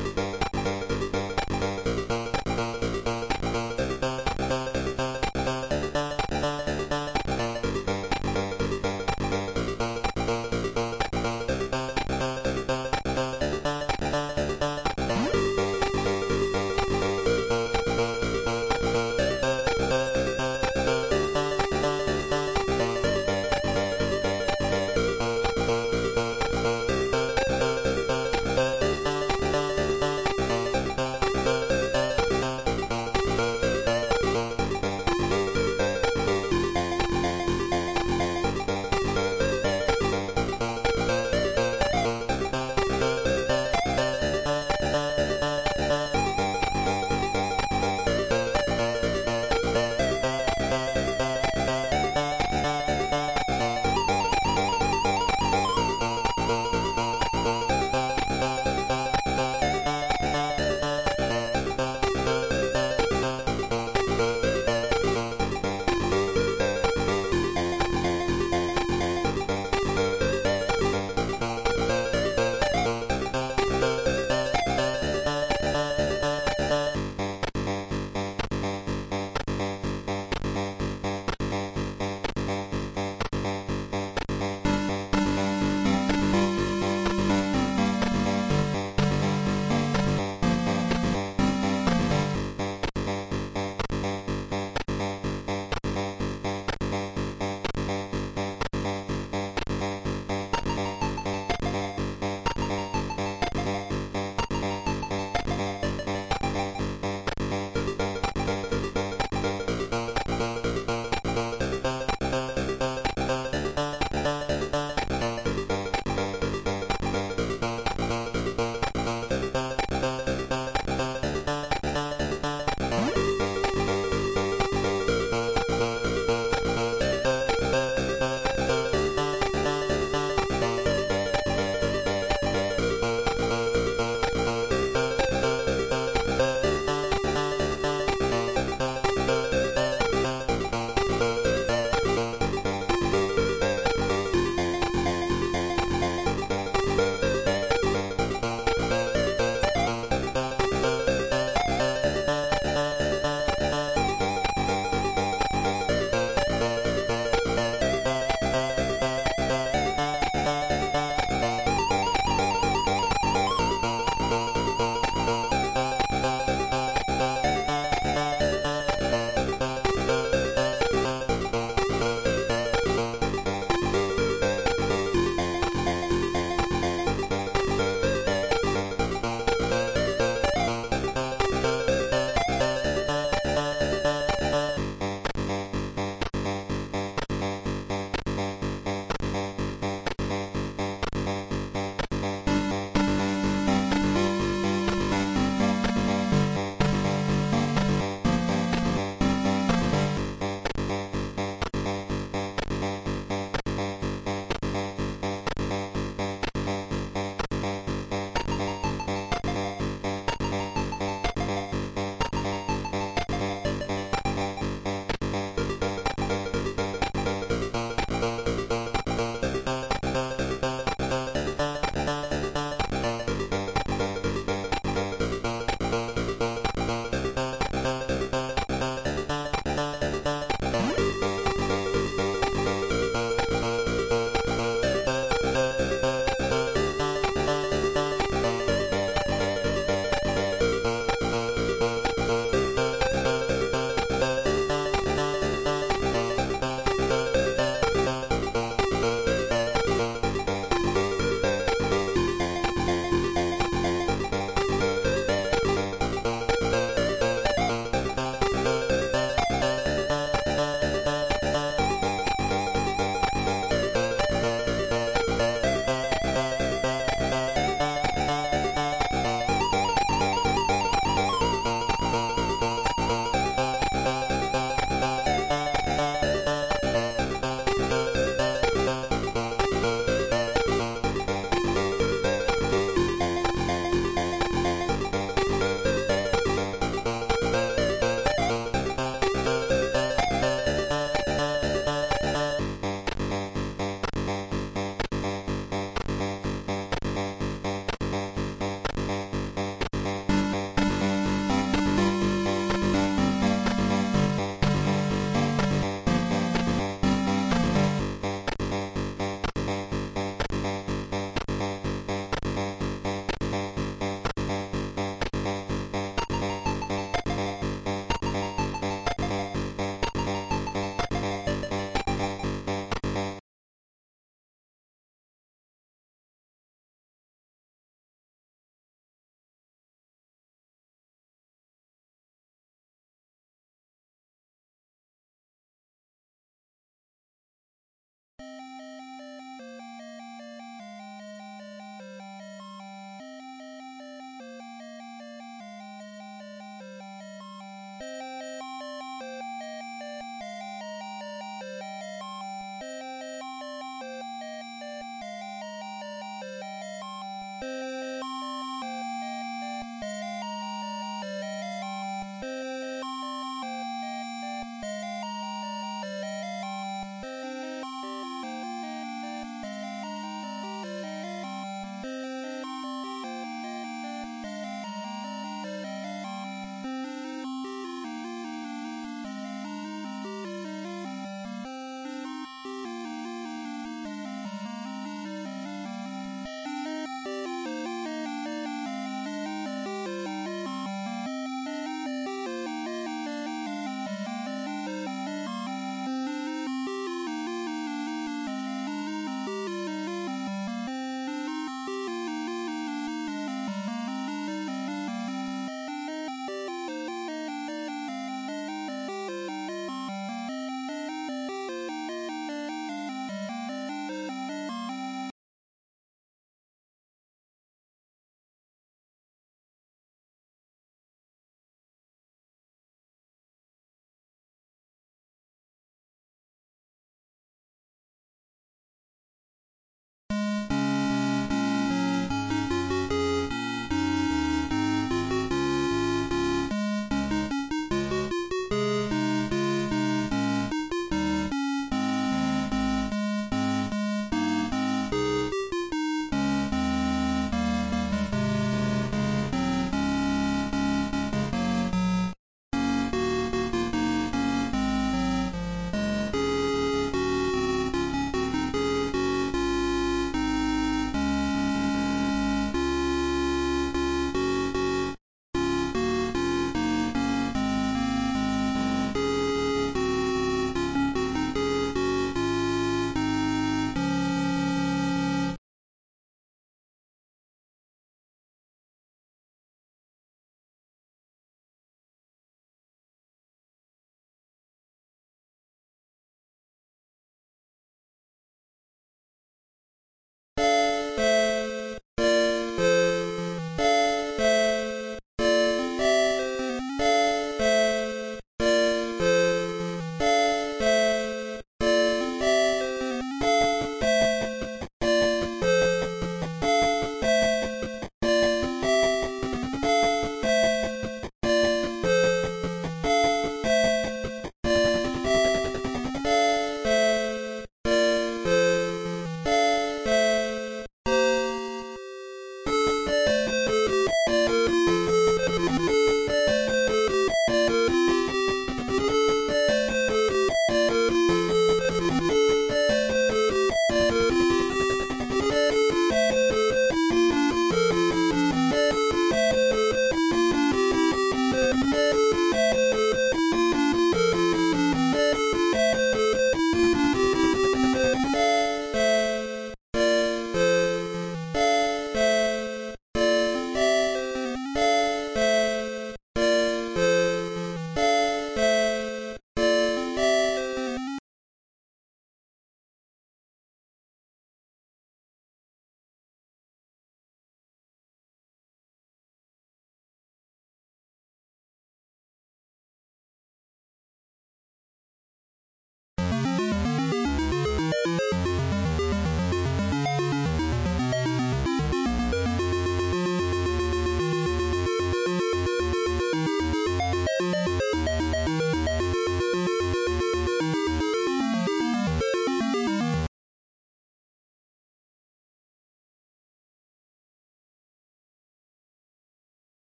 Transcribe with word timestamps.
Bye. 0.00 0.39